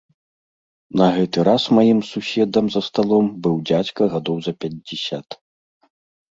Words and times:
На 1.01 1.09
гэты 1.17 1.37
раз 1.49 1.65
маім 1.81 1.99
суседам 2.11 2.65
за 2.77 2.81
сталом 2.89 3.25
быў 3.45 3.55
дзядзька 3.73 4.11
гадоў 4.17 4.37
за 4.49 4.59
пяцьдзясят. 4.61 5.27